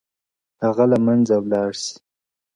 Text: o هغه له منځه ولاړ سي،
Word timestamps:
o 0.59 0.61
هغه 0.67 0.85
له 0.91 0.97
منځه 1.07 1.35
ولاړ 1.43 1.71
سي، 1.83 1.95